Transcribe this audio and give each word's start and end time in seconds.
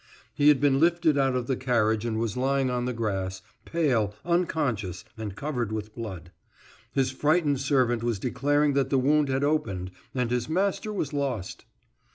He 0.33 0.47
had 0.47 0.59
been 0.59 0.79
lifted 0.79 1.15
out 1.15 1.35
of 1.35 1.45
the 1.45 1.55
carriage 1.55 2.05
and 2.05 2.17
was 2.17 2.35
lying 2.35 2.71
on 2.71 2.85
the 2.85 2.91
grass, 2.93 3.43
pale, 3.65 4.15
unconscious, 4.25 5.05
and 5.15 5.35
covered 5.35 5.71
with 5.71 5.93
blood; 5.93 6.31
his 6.91 7.11
frightened 7.11 7.59
servant 7.59 8.01
was 8.03 8.17
declaring 8.17 8.73
that 8.73 8.89
the 8.89 8.97
wound 8.97 9.29
had 9.29 9.43
opened 9.43 9.91
and 10.15 10.31
his 10.31 10.49
master 10.49 10.91
was 10.91 11.13
lost. 11.13 11.65